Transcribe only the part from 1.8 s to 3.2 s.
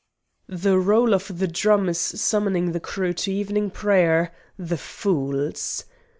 is summoning the crew